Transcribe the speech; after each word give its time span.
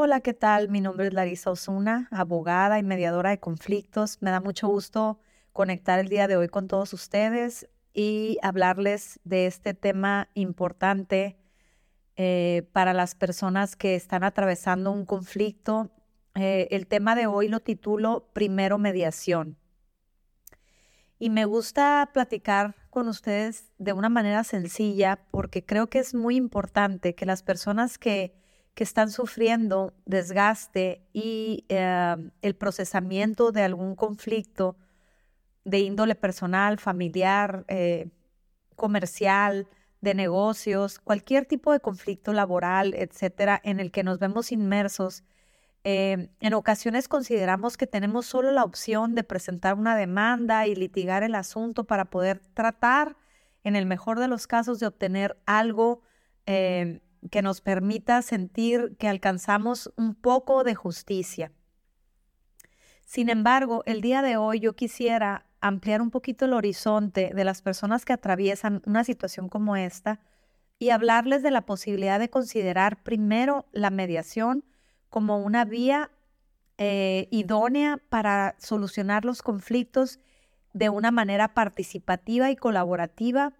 Hola, 0.00 0.20
¿qué 0.20 0.32
tal? 0.32 0.68
Mi 0.68 0.80
nombre 0.80 1.08
es 1.08 1.12
Larisa 1.12 1.50
Osuna, 1.50 2.06
abogada 2.12 2.78
y 2.78 2.84
mediadora 2.84 3.30
de 3.30 3.40
conflictos. 3.40 4.18
Me 4.20 4.30
da 4.30 4.40
mucho 4.40 4.68
gusto 4.68 5.18
conectar 5.52 5.98
el 5.98 6.08
día 6.08 6.28
de 6.28 6.36
hoy 6.36 6.46
con 6.46 6.68
todos 6.68 6.92
ustedes 6.92 7.68
y 7.92 8.38
hablarles 8.42 9.18
de 9.24 9.46
este 9.46 9.74
tema 9.74 10.28
importante 10.34 11.36
eh, 12.14 12.68
para 12.70 12.92
las 12.92 13.16
personas 13.16 13.74
que 13.74 13.96
están 13.96 14.22
atravesando 14.22 14.92
un 14.92 15.04
conflicto. 15.04 15.90
Eh, 16.36 16.68
el 16.70 16.86
tema 16.86 17.16
de 17.16 17.26
hoy 17.26 17.48
lo 17.48 17.58
titulo 17.58 18.28
Primero 18.32 18.78
Mediación. 18.78 19.56
Y 21.18 21.28
me 21.28 21.44
gusta 21.44 22.08
platicar 22.14 22.76
con 22.90 23.08
ustedes 23.08 23.72
de 23.78 23.94
una 23.94 24.10
manera 24.10 24.44
sencilla 24.44 25.18
porque 25.32 25.66
creo 25.66 25.88
que 25.88 25.98
es 25.98 26.14
muy 26.14 26.36
importante 26.36 27.16
que 27.16 27.26
las 27.26 27.42
personas 27.42 27.98
que, 27.98 28.38
que 28.74 28.84
están 28.84 29.10
sufriendo 29.10 29.94
desgaste 30.06 31.02
y 31.12 31.64
eh, 31.68 32.16
el 32.42 32.54
procesamiento 32.54 33.52
de 33.52 33.62
algún 33.62 33.96
conflicto 33.96 34.76
de 35.64 35.80
índole 35.80 36.14
personal, 36.14 36.78
familiar, 36.78 37.64
eh, 37.68 38.08
comercial, 38.76 39.66
de 40.00 40.14
negocios, 40.14 41.00
cualquier 41.00 41.44
tipo 41.44 41.72
de 41.72 41.80
conflicto 41.80 42.32
laboral, 42.32 42.94
etcétera, 42.94 43.60
en 43.64 43.80
el 43.80 43.90
que 43.90 44.04
nos 44.04 44.18
vemos 44.18 44.52
inmersos, 44.52 45.24
eh, 45.84 46.28
en 46.40 46.54
ocasiones 46.54 47.08
consideramos 47.08 47.76
que 47.76 47.86
tenemos 47.86 48.26
solo 48.26 48.50
la 48.52 48.64
opción 48.64 49.14
de 49.14 49.24
presentar 49.24 49.74
una 49.74 49.96
demanda 49.96 50.66
y 50.66 50.74
litigar 50.74 51.22
el 51.22 51.34
asunto 51.34 51.84
para 51.84 52.06
poder 52.06 52.40
tratar, 52.54 53.16
en 53.64 53.76
el 53.76 53.86
mejor 53.86 54.18
de 54.18 54.28
los 54.28 54.46
casos, 54.46 54.80
de 54.80 54.86
obtener 54.86 55.36
algo 55.46 56.02
eh, 56.46 57.00
que 57.30 57.42
nos 57.42 57.60
permita 57.60 58.22
sentir 58.22 58.96
que 58.98 59.08
alcanzamos 59.08 59.92
un 59.96 60.14
poco 60.14 60.64
de 60.64 60.74
justicia. 60.74 61.52
Sin 63.04 63.30
embargo, 63.30 63.82
el 63.86 64.00
día 64.00 64.22
de 64.22 64.36
hoy 64.36 64.60
yo 64.60 64.74
quisiera 64.76 65.46
ampliar 65.60 66.02
un 66.02 66.10
poquito 66.10 66.44
el 66.44 66.52
horizonte 66.52 67.32
de 67.34 67.44
las 67.44 67.62
personas 67.62 68.04
que 68.04 68.12
atraviesan 68.12 68.82
una 68.86 69.04
situación 69.04 69.48
como 69.48 69.76
esta 69.76 70.20
y 70.78 70.90
hablarles 70.90 71.42
de 71.42 71.50
la 71.50 71.62
posibilidad 71.62 72.18
de 72.18 72.30
considerar 72.30 73.02
primero 73.02 73.66
la 73.72 73.90
mediación 73.90 74.64
como 75.10 75.38
una 75.38 75.64
vía 75.64 76.10
eh, 76.76 77.26
idónea 77.30 77.98
para 78.08 78.54
solucionar 78.58 79.24
los 79.24 79.42
conflictos 79.42 80.20
de 80.72 80.88
una 80.90 81.10
manera 81.10 81.54
participativa 81.54 82.50
y 82.50 82.56
colaborativa, 82.56 83.52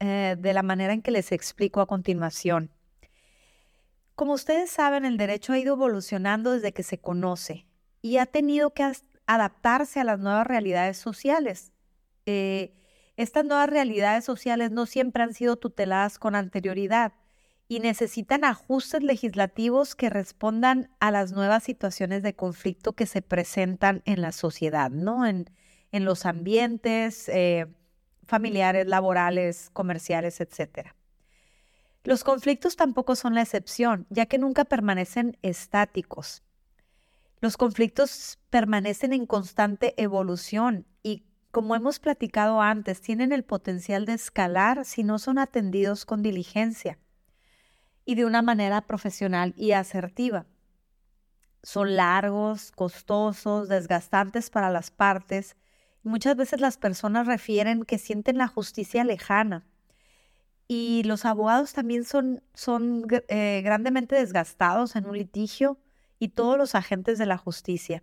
eh, 0.00 0.36
de 0.38 0.52
la 0.52 0.62
manera 0.62 0.92
en 0.92 1.02
que 1.02 1.12
les 1.12 1.30
explico 1.30 1.80
a 1.80 1.86
continuación. 1.86 2.70
Como 4.16 4.32
ustedes 4.32 4.70
saben, 4.70 5.04
el 5.04 5.18
derecho 5.18 5.52
ha 5.52 5.58
ido 5.58 5.74
evolucionando 5.74 6.52
desde 6.52 6.72
que 6.72 6.82
se 6.82 6.98
conoce 6.98 7.66
y 8.00 8.16
ha 8.16 8.24
tenido 8.24 8.72
que 8.72 8.90
adaptarse 9.26 10.00
a 10.00 10.04
las 10.04 10.18
nuevas 10.18 10.46
realidades 10.46 10.96
sociales. 10.96 11.74
Eh, 12.24 12.72
estas 13.18 13.44
nuevas 13.44 13.68
realidades 13.68 14.24
sociales 14.24 14.70
no 14.70 14.86
siempre 14.86 15.22
han 15.22 15.34
sido 15.34 15.56
tuteladas 15.56 16.18
con 16.18 16.34
anterioridad 16.34 17.12
y 17.68 17.80
necesitan 17.80 18.44
ajustes 18.44 19.02
legislativos 19.02 19.94
que 19.94 20.08
respondan 20.08 20.88
a 20.98 21.10
las 21.10 21.32
nuevas 21.32 21.64
situaciones 21.64 22.22
de 22.22 22.34
conflicto 22.34 22.94
que 22.94 23.04
se 23.04 23.20
presentan 23.20 24.00
en 24.06 24.22
la 24.22 24.32
sociedad, 24.32 24.90
¿no? 24.90 25.26
En, 25.26 25.50
los 25.92 26.26
ambientes 26.26 27.26
eh, 27.30 27.66
familiares, 28.26 28.86
laborales, 28.86 29.70
comerciales, 29.72 30.42
etc. 30.42 30.95
Los 32.06 32.22
conflictos 32.22 32.76
tampoco 32.76 33.16
son 33.16 33.34
la 33.34 33.42
excepción, 33.42 34.06
ya 34.10 34.26
que 34.26 34.38
nunca 34.38 34.64
permanecen 34.64 35.36
estáticos. 35.42 36.44
Los 37.40 37.56
conflictos 37.56 38.38
permanecen 38.48 39.12
en 39.12 39.26
constante 39.26 39.92
evolución 40.00 40.86
y, 41.02 41.24
como 41.50 41.74
hemos 41.74 41.98
platicado 41.98 42.60
antes, 42.62 43.00
tienen 43.00 43.32
el 43.32 43.42
potencial 43.42 44.06
de 44.06 44.12
escalar 44.12 44.84
si 44.84 45.02
no 45.02 45.18
son 45.18 45.36
atendidos 45.38 46.04
con 46.04 46.22
diligencia 46.22 47.00
y 48.04 48.14
de 48.14 48.24
una 48.24 48.40
manera 48.40 48.82
profesional 48.82 49.52
y 49.56 49.72
asertiva. 49.72 50.46
Son 51.64 51.96
largos, 51.96 52.70
costosos, 52.70 53.68
desgastantes 53.68 54.50
para 54.50 54.70
las 54.70 54.92
partes. 54.92 55.56
Muchas 56.04 56.36
veces 56.36 56.60
las 56.60 56.78
personas 56.78 57.26
refieren 57.26 57.82
que 57.82 57.98
sienten 57.98 58.38
la 58.38 58.46
justicia 58.46 59.02
lejana. 59.02 59.66
Y 60.68 61.04
los 61.04 61.24
abogados 61.24 61.72
también 61.72 62.04
son, 62.04 62.42
son 62.54 63.06
eh, 63.28 63.62
grandemente 63.64 64.16
desgastados 64.16 64.96
en 64.96 65.06
un 65.06 65.16
litigio 65.16 65.78
y 66.18 66.28
todos 66.28 66.58
los 66.58 66.74
agentes 66.74 67.18
de 67.18 67.26
la 67.26 67.36
justicia. 67.36 68.02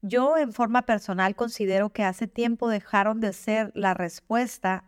Yo 0.00 0.36
en 0.36 0.52
forma 0.52 0.82
personal 0.82 1.36
considero 1.36 1.90
que 1.90 2.02
hace 2.04 2.26
tiempo 2.26 2.68
dejaron 2.68 3.20
de 3.20 3.32
ser 3.32 3.70
la 3.74 3.94
respuesta 3.94 4.84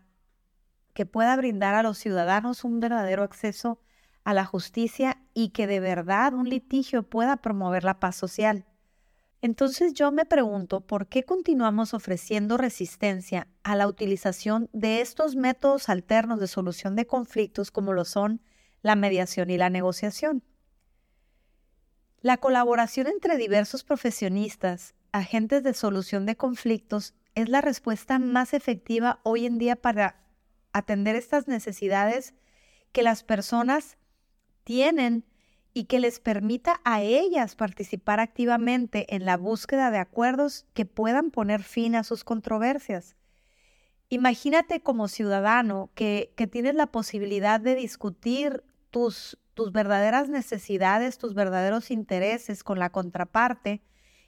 que 0.93 1.07
pueda 1.07 1.37
brindar 1.37 1.75
a 1.75 1.83
los 1.83 1.99
ciudadanos 1.99 2.65
un 2.65 2.81
verdadero 2.81 3.23
acceso 3.23 3.81
a 4.25 4.33
la 4.33 4.45
justicia 4.45 5.23
y 5.35 5.51
que 5.51 5.67
de 5.67 5.81
verdad 5.81 6.33
un 6.35 6.49
litigio 6.49 7.03
pueda 7.03 7.37
promover 7.37 7.85
la 7.85 8.01
paz 8.01 8.17
social. 8.17 8.65
Entonces 9.43 9.93
yo 9.93 10.11
me 10.11 10.25
pregunto 10.25 10.81
por 10.81 11.07
qué 11.07 11.25
continuamos 11.25 11.93
ofreciendo 11.93 12.57
resistencia 12.57 13.47
a 13.65 13.75
la 13.77 13.89
utilización 13.89 14.69
de 14.73 15.01
estos 15.01 15.35
métodos 15.35 15.89
alternos 15.89 16.39
de 16.39 16.47
solución 16.47 16.95
de 16.97 17.07
conflictos 17.07 17.71
como 17.71 17.93
lo 17.93 18.05
son 18.05 18.41
la 18.83 18.95
mediación 18.95 19.51
y 19.51 19.57
la 19.57 19.71
negociación. 19.71 20.45
La 22.21 22.37
colaboración 22.37 23.07
entre 23.07 23.37
diversos 23.37 23.83
profesionistas, 23.83 24.95
agentes 25.13 25.63
de 25.63 25.75
solución 25.75 26.27
de 26.27 26.37
conflictos, 26.37 27.15
es 27.35 27.49
la 27.49 27.61
respuesta 27.61 28.19
más 28.19 28.55
efectiva 28.55 29.21
hoy 29.25 29.47
en 29.47 29.59
día 29.59 29.77
para 29.77 30.23
atender 30.73 31.17
estas 31.17 31.49
necesidades 31.49 32.35
que 32.93 33.03
las 33.03 33.25
personas 33.25 33.97
tienen 34.63 35.25
y 35.73 35.85
que 35.85 35.99
les 35.99 36.21
permita 36.21 36.81
a 36.85 37.03
ellas 37.03 37.57
participar 37.57 38.21
activamente 38.21 39.15
en 39.15 39.25
la 39.25 39.37
búsqueda 39.37 39.91
de 39.91 39.99
acuerdos 39.99 40.67
que 40.75 40.85
puedan 40.85 41.31
poner 41.31 41.63
fin 41.63 41.97
a 41.97 42.05
sus 42.05 42.23
controversias. 42.23 43.17
Imagínate 44.09 44.81
como 44.81 45.09
ciudadano 45.09 45.91
que, 45.95 46.33
que 46.37 46.47
tienes 46.47 46.75
la 46.75 46.87
posibilidad 46.87 47.61
de 47.61 47.75
discutir 47.75 48.63
tus, 48.91 49.39
tus 49.55 49.73
verdaderas 49.73 50.29
necesidades, 50.29 51.19
tus 51.19 51.35
verdaderos 51.35 51.91
intereses 51.91 52.63
con 52.63 52.79
la 52.79 52.91
contraparte 52.91 53.83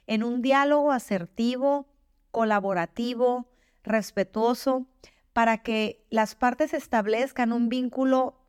en 0.07 0.23
un 0.23 0.41
diálogo 0.41 0.91
asertivo, 0.91 1.87
colaborativo, 2.31 3.49
respetuoso, 3.83 4.87
para 5.33 5.59
que 5.59 6.05
las 6.09 6.35
partes 6.35 6.73
establezcan 6.73 7.53
un 7.53 7.69
vínculo 7.69 8.41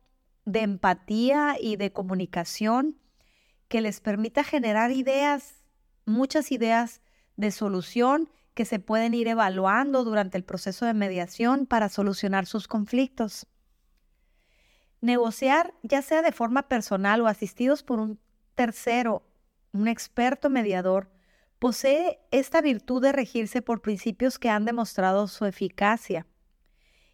de 0.45 0.61
empatía 0.61 1.55
y 1.59 1.75
de 1.75 1.93
comunicación 1.93 2.97
que 3.67 3.81
les 3.81 4.01
permita 4.01 4.43
generar 4.43 4.91
ideas, 4.91 5.63
muchas 6.05 6.51
ideas 6.51 7.01
de 7.37 7.51
solución 7.51 8.29
que 8.59 8.65
se 8.65 8.79
pueden 8.79 9.13
ir 9.13 9.29
evaluando 9.29 10.03
durante 10.03 10.37
el 10.37 10.43
proceso 10.43 10.85
de 10.85 10.93
mediación 10.93 11.65
para 11.65 11.87
solucionar 11.87 12.45
sus 12.45 12.67
conflictos. 12.67 13.47
Negociar, 14.99 15.73
ya 15.81 16.01
sea 16.01 16.21
de 16.21 16.33
forma 16.33 16.63
personal 16.63 17.21
o 17.21 17.27
asistidos 17.27 17.83
por 17.83 17.99
un 17.99 18.19
tercero, 18.55 19.23
un 19.71 19.87
experto 19.87 20.49
mediador, 20.49 21.09
posee 21.57 22.19
esta 22.31 22.59
virtud 22.59 23.01
de 23.01 23.13
regirse 23.13 23.61
por 23.61 23.81
principios 23.81 24.37
que 24.37 24.49
han 24.49 24.65
demostrado 24.65 25.29
su 25.29 25.45
eficacia 25.45 26.27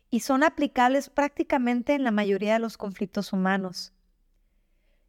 y 0.10 0.22
son 0.22 0.42
aplicables 0.42 1.12
prácticamente 1.12 1.94
en 1.94 2.04
la 2.04 2.10
mayoría 2.10 2.54
de 2.54 2.60
los 2.60 2.76
conflictos 2.76 3.34
humanos. 3.34 3.94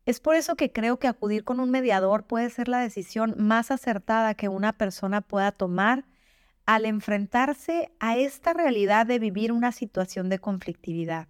Es 0.04 0.20
por 0.20 0.36
eso 0.36 0.54
que 0.54 0.70
creo 0.70 0.98
que 0.98 1.08
acudir 1.08 1.44
con 1.44 1.60
un 1.60 1.70
mediador 1.70 2.26
puede 2.26 2.50
ser 2.50 2.68
la 2.68 2.80
decisión 2.80 3.36
más 3.38 3.70
acertada 3.70 4.34
que 4.34 4.50
una 4.50 4.74
persona 4.74 5.22
pueda 5.22 5.50
tomar 5.50 6.04
al 6.66 6.84
enfrentarse 6.84 7.92
a 8.00 8.16
esta 8.16 8.52
realidad 8.52 9.06
de 9.06 9.18
vivir 9.18 9.52
una 9.52 9.72
situación 9.72 10.28
de 10.28 10.38
conflictividad. 10.38 11.28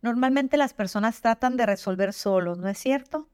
Normalmente 0.00 0.56
las 0.56 0.74
personas 0.74 1.20
tratan 1.20 1.56
de 1.56 1.66
resolver 1.66 2.12
solos, 2.12 2.58
¿no 2.58 2.68
es 2.68 2.78
cierto? 2.78 3.28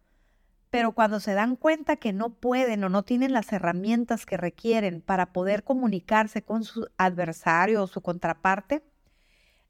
pero 0.70 0.92
cuando 0.92 1.20
se 1.20 1.34
dan 1.34 1.56
cuenta 1.56 1.96
que 1.96 2.12
no 2.12 2.30
pueden 2.30 2.84
o 2.84 2.88
no 2.88 3.02
tienen 3.02 3.32
las 3.32 3.52
herramientas 3.52 4.26
que 4.26 4.36
requieren 4.36 5.00
para 5.00 5.32
poder 5.32 5.64
comunicarse 5.64 6.42
con 6.42 6.64
su 6.64 6.86
adversario 6.98 7.82
o 7.82 7.86
su 7.86 8.02
contraparte, 8.02 8.82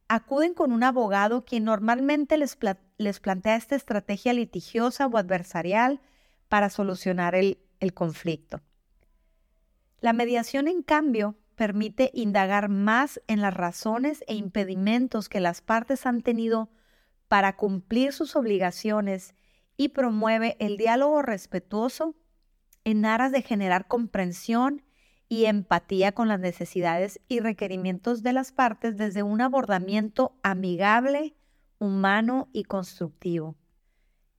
acuden 0.09 0.55
con 0.55 0.73
un 0.73 0.83
abogado 0.83 1.45
quien 1.45 1.65
normalmente 1.65 2.37
les, 2.37 2.57
plantea 3.21 3.57
esta 3.57 3.77
estrategia 3.77 4.33
litigiosa 4.33 5.07
o 5.07 5.17
adversarial 5.17 6.01
para 6.49 6.71
solucionar 6.71 7.35
el 7.37 7.59
conflicto. 7.95 8.61
La 10.01 10.13
mediación, 10.13 10.69
en 10.69 10.83
cambio, 10.83 11.37
permite 11.57 12.11
indagar 12.15 12.69
más 12.69 13.21
en 13.27 13.41
las 13.41 13.53
razones 13.53 14.23
e 14.29 14.35
impedimentos 14.35 15.29
que 15.29 15.41
las 15.41 15.61
partes 15.61 16.07
han 16.07 16.21
tenido 16.21 16.71
para 17.27 17.57
cumplir 17.57 18.13
sus 18.13 18.37
obligaciones 18.37 19.35
y 19.77 19.89
promueve 19.89 20.57
el 20.61 20.77
diálogo 20.77 21.23
respetuoso 21.23 22.15
en 22.85 23.05
aras 23.05 23.33
de 23.33 23.43
generar 23.43 23.89
comprensión 23.89 24.83
y 25.29 25.45
empatía 25.45 26.13
con 26.13 26.29
las 26.29 26.41
necesidades 26.41 27.21
y 27.29 27.41
requerimientos 27.41 28.23
de 28.23 28.33
las 28.33 28.53
partes 28.53 28.97
desde 28.97 29.23
un 29.23 29.41
abordamiento 29.41 30.39
amigable, 30.43 31.35
humano 31.79 32.49
y 32.53 32.65
constructivo. 32.65 33.57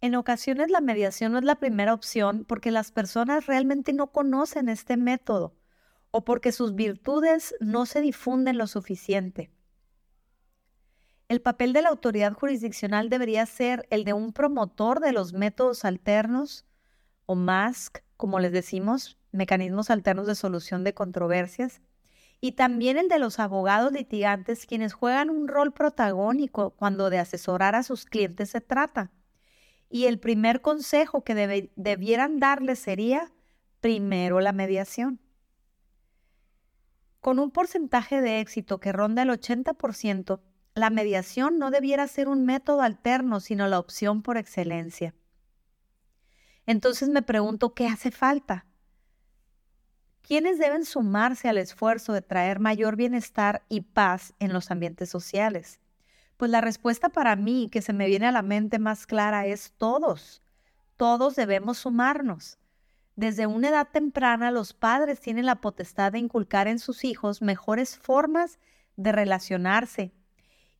En 0.01 0.15
ocasiones 0.15 0.71
la 0.71 0.79
mediación 0.79 1.33
no 1.33 1.39
es 1.39 1.43
la 1.43 1.59
primera 1.59 1.93
opción 1.93 2.45
porque 2.45 2.71
las 2.71 2.91
personas 2.91 3.47
realmente 3.47 3.91
no 3.91 4.11
conocen 4.11 4.69
este 4.69 4.95
método 4.95 5.55
o 6.11 6.23
porque 6.23 6.51
sus 6.51 6.73
virtudes 6.73 7.53
no 7.59 7.85
se 7.85 8.01
difunden 8.01 8.57
lo 8.57 8.67
suficiente. 8.67 9.51
El 11.27 11.41
papel 11.41 11.73
de 11.73 11.81
la 11.81 11.89
autoridad 11.89 12.33
jurisdiccional 12.33 13.09
debería 13.09 13.45
ser 13.45 13.85
el 13.91 14.03
de 14.03 14.13
un 14.13 14.33
promotor 14.33 14.99
de 14.99 15.11
los 15.11 15.33
métodos 15.33 15.85
alternos 15.85 16.65
o 17.25 17.35
MASC, 17.35 17.99
como 18.17 18.39
les 18.39 18.51
decimos, 18.51 19.19
mecanismos 19.31 19.91
alternos 19.91 20.25
de 20.25 20.33
solución 20.33 20.83
de 20.83 20.95
controversias, 20.95 21.81
y 22.41 22.53
también 22.53 22.97
el 22.97 23.09
de 23.09 23.19
los 23.19 23.37
abogados 23.37 23.91
litigantes, 23.91 24.65
quienes 24.65 24.93
juegan 24.93 25.29
un 25.29 25.47
rol 25.47 25.73
protagónico 25.73 26.71
cuando 26.71 27.09
de 27.09 27.19
asesorar 27.19 27.75
a 27.75 27.83
sus 27.83 28.05
clientes 28.05 28.49
se 28.49 28.61
trata. 28.61 29.11
Y 29.89 30.05
el 30.05 30.19
primer 30.19 30.61
consejo 30.61 31.23
que 31.23 31.69
debieran 31.75 32.39
darles 32.39 32.79
sería 32.79 33.31
primero 33.81 34.39
la 34.39 34.53
mediación. 34.53 35.19
Con 37.21 37.39
un 37.39 37.51
porcentaje 37.51 38.21
de 38.21 38.39
éxito 38.39 38.79
que 38.79 38.91
ronda 38.91 39.23
el 39.23 39.29
80%, 39.29 40.39
la 40.75 40.89
mediación 40.89 41.57
no 41.57 41.71
debiera 41.71 42.07
ser 42.07 42.29
un 42.29 42.45
método 42.45 42.81
alterno, 42.81 43.39
sino 43.39 43.67
la 43.67 43.79
opción 43.79 44.21
por 44.21 44.37
excelencia. 44.37 45.15
Entonces 46.65 47.09
me 47.09 47.21
pregunto, 47.21 47.73
¿qué 47.73 47.87
hace 47.87 48.11
falta? 48.11 48.65
¿Quiénes 50.21 50.59
deben 50.59 50.85
sumarse 50.85 51.49
al 51.49 51.57
esfuerzo 51.57 52.13
de 52.13 52.21
traer 52.21 52.59
mayor 52.59 52.95
bienestar 52.95 53.63
y 53.67 53.81
paz 53.81 54.33
en 54.39 54.53
los 54.53 54.69
ambientes 54.69 55.09
sociales? 55.09 55.79
Pues 56.39 56.51
la 56.51 56.61
respuesta 56.61 57.09
para 57.09 57.35
mí 57.35 57.67
que 57.69 57.81
se 57.81 57.91
me 57.91 58.07
viene 58.07 58.25
a 58.25 58.31
la 58.31 58.43
mente 58.43 58.79
más 58.79 59.05
clara 59.05 59.45
es 59.45 59.73
todos. 59.77 60.41
Todos 60.95 61.35
debemos 61.35 61.79
sumarnos. 61.79 62.57
Desde 63.17 63.45
una 63.45 63.67
edad 63.67 63.89
temprana 63.91 64.49
los 64.49 64.71
padres 64.71 65.19
tienen 65.19 65.45
la 65.45 65.59
potestad 65.59 66.13
de 66.13 66.19
inculcar 66.19 66.69
en 66.69 66.79
sus 66.79 67.03
hijos 67.03 67.41
mejores 67.41 67.97
formas 67.97 68.57
de 68.95 69.11
relacionarse 69.11 70.13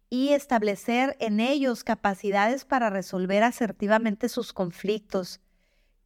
y 0.09 0.29
establecer 0.29 1.17
en 1.19 1.41
ellos 1.41 1.83
capacidades 1.83 2.63
para 2.63 2.89
resolver 2.89 3.43
asertivamente 3.43 4.29
sus 4.29 4.53
conflictos, 4.53 5.41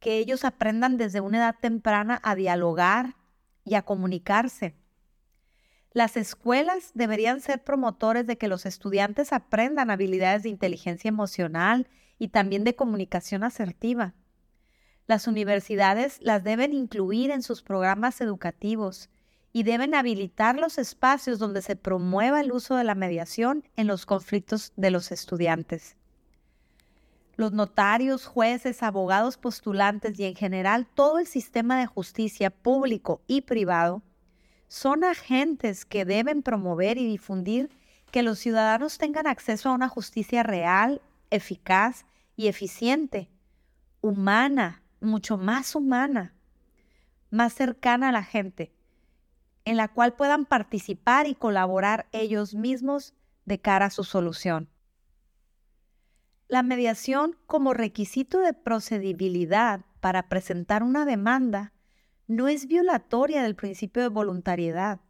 que 0.00 0.18
ellos 0.18 0.44
aprendan 0.44 0.96
desde 0.96 1.20
una 1.20 1.38
edad 1.38 1.54
temprana 1.60 2.18
a 2.24 2.34
dialogar 2.34 3.14
y 3.64 3.76
a 3.76 3.82
comunicarse. 3.82 4.74
Las 5.94 6.16
escuelas 6.16 6.90
deberían 6.94 7.40
ser 7.40 7.62
promotores 7.62 8.26
de 8.26 8.36
que 8.36 8.48
los 8.48 8.66
estudiantes 8.66 9.32
aprendan 9.32 9.92
habilidades 9.92 10.42
de 10.42 10.48
inteligencia 10.48 11.08
emocional 11.08 11.86
y 12.18 12.28
también 12.28 12.64
de 12.64 12.74
comunicación 12.74 13.44
asertiva. 13.44 14.12
Las 15.06 15.28
universidades 15.28 16.18
las 16.20 16.42
deben 16.42 16.72
incluir 16.72 17.30
en 17.30 17.42
sus 17.42 17.62
programas 17.62 18.20
educativos 18.20 19.08
y 19.52 19.62
deben 19.62 19.94
habilitar 19.94 20.58
los 20.58 20.78
espacios 20.78 21.38
donde 21.38 21.62
se 21.62 21.76
promueva 21.76 22.40
el 22.40 22.50
uso 22.50 22.74
de 22.74 22.82
la 22.82 22.96
mediación 22.96 23.62
en 23.76 23.86
los 23.86 24.04
conflictos 24.04 24.72
de 24.74 24.90
los 24.90 25.12
estudiantes. 25.12 25.96
Los 27.36 27.52
notarios, 27.52 28.26
jueces, 28.26 28.82
abogados 28.82 29.36
postulantes 29.36 30.18
y 30.18 30.24
en 30.24 30.34
general 30.34 30.88
todo 30.92 31.20
el 31.20 31.28
sistema 31.28 31.78
de 31.78 31.86
justicia 31.86 32.50
público 32.50 33.22
y 33.28 33.42
privado 33.42 34.02
son 34.68 35.04
agentes 35.04 35.84
que 35.84 36.04
deben 36.04 36.42
promover 36.42 36.98
y 36.98 37.06
difundir 37.06 37.70
que 38.10 38.22
los 38.22 38.38
ciudadanos 38.38 38.98
tengan 38.98 39.26
acceso 39.26 39.68
a 39.68 39.72
una 39.72 39.88
justicia 39.88 40.42
real, 40.42 41.02
eficaz 41.30 42.06
y 42.36 42.48
eficiente, 42.48 43.28
humana, 44.00 44.82
mucho 45.00 45.36
más 45.36 45.74
humana, 45.74 46.34
más 47.30 47.52
cercana 47.52 48.10
a 48.10 48.12
la 48.12 48.22
gente, 48.22 48.72
en 49.64 49.76
la 49.76 49.88
cual 49.88 50.14
puedan 50.14 50.44
participar 50.44 51.26
y 51.26 51.34
colaborar 51.34 52.06
ellos 52.12 52.54
mismos 52.54 53.14
de 53.44 53.60
cara 53.60 53.86
a 53.86 53.90
su 53.90 54.04
solución. 54.04 54.68
La 56.48 56.62
mediación 56.62 57.36
como 57.46 57.74
requisito 57.74 58.40
de 58.40 58.52
procedibilidad 58.52 59.80
para 60.00 60.28
presentar 60.28 60.82
una 60.82 61.04
demanda 61.04 61.72
no 62.26 62.48
es 62.48 62.66
violatoria 62.66 63.42
del 63.42 63.54
principio 63.54 64.02
de 64.02 64.08
voluntariedad, 64.08 65.00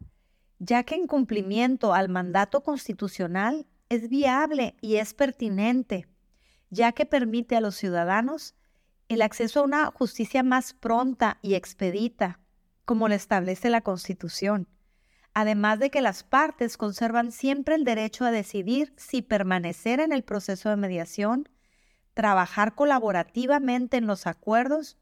ya 0.59 0.83
que 0.83 0.95
en 0.95 1.07
cumplimiento 1.07 1.93
al 1.93 2.09
mandato 2.09 2.61
constitucional 2.61 3.67
es 3.89 4.09
viable 4.09 4.75
y 4.81 4.97
es 4.97 5.13
pertinente, 5.13 6.07
ya 6.69 6.91
que 6.91 7.05
permite 7.05 7.55
a 7.55 7.61
los 7.61 7.75
ciudadanos 7.75 8.55
el 9.07 9.21
acceso 9.21 9.59
a 9.59 9.63
una 9.63 9.85
justicia 9.87 10.43
más 10.43 10.73
pronta 10.73 11.37
y 11.41 11.53
expedita, 11.53 12.39
como 12.85 13.07
lo 13.07 13.15
establece 13.15 13.69
la 13.69 13.81
Constitución, 13.81 14.67
además 15.33 15.79
de 15.79 15.89
que 15.89 16.01
las 16.01 16.23
partes 16.23 16.77
conservan 16.77 17.31
siempre 17.31 17.75
el 17.75 17.83
derecho 17.83 18.25
a 18.25 18.31
decidir 18.31 18.93
si 18.97 19.21
permanecer 19.21 19.99
en 19.99 20.11
el 20.11 20.23
proceso 20.23 20.69
de 20.69 20.77
mediación, 20.77 21.49
trabajar 22.13 22.75
colaborativamente 22.75 23.97
en 23.97 24.07
los 24.07 24.27
acuerdos 24.27 24.97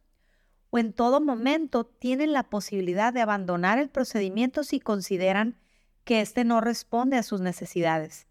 o 0.74 0.80
en 0.80 0.92
todo 0.92 1.22
momento 1.22 1.86
tienen 1.86 2.34
la 2.34 2.50
posibilidad 2.50 3.14
de 3.14 3.22
abandonar 3.22 3.78
el 3.78 3.90
procedimiento 3.90 4.64
si 4.64 4.80
consideran 4.80 5.60
que 6.04 6.20
éste 6.20 6.46
no 6.46 6.62
responde 6.62 7.16
a 7.16 7.22
sus 7.22 7.42
necesidades. 7.42 8.26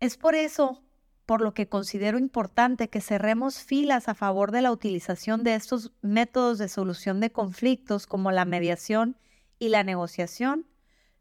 Es 0.00 0.18
por 0.18 0.34
eso 0.34 0.82
por 1.24 1.40
lo 1.40 1.54
que 1.54 1.66
considero 1.66 2.18
importante 2.18 2.90
que 2.90 3.00
cerremos 3.00 3.60
filas 3.60 4.10
a 4.10 4.14
favor 4.14 4.50
de 4.52 4.60
la 4.60 4.70
utilización 4.70 5.44
de 5.44 5.54
estos 5.54 5.92
métodos 6.02 6.58
de 6.58 6.68
solución 6.68 7.20
de 7.20 7.32
conflictos 7.32 8.06
como 8.06 8.30
la 8.30 8.44
mediación 8.44 9.16
y 9.58 9.70
la 9.70 9.82
negociación, 9.82 10.66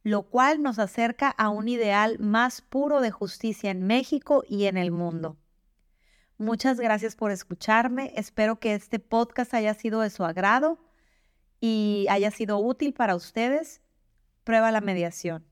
lo 0.03 0.23
cual 0.23 0.61
nos 0.61 0.79
acerca 0.79 1.29
a 1.29 1.47
un 1.47 1.69
ideal 1.69 2.19
más 2.19 2.59
puro 2.59 2.99
de 2.99 3.11
justicia 3.11 3.71
en 3.71 3.87
México 3.87 4.43
y 4.49 4.65
en 4.65 4.75
el 4.75 4.91
mundo. 4.91 5.37
Muchas 6.37 6.79
gracias 6.79 7.15
por 7.15 7.31
escucharme, 7.31 8.11
espero 8.17 8.59
que 8.59 8.75
este 8.75 8.99
podcast 8.99 9.53
haya 9.53 9.73
sido 9.73 10.01
de 10.01 10.09
su 10.09 10.25
agrado 10.25 10.77
y 11.61 12.07
haya 12.09 12.29
sido 12.29 12.57
útil 12.59 12.93
para 12.93 13.15
ustedes. 13.15 13.81
Prueba 14.43 14.71
la 14.71 14.81
mediación. 14.81 15.45